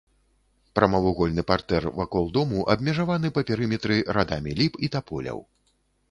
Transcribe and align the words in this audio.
Прамавугольны 0.77 1.41
партэр 1.49 1.83
вакол 1.99 2.25
дому 2.37 2.63
абмежаваны 2.75 3.31
па 3.35 3.43
перыметры 3.49 3.99
радамі 4.17 4.55
ліп 4.61 4.79
і 4.87 4.89
таполяў. 4.97 5.39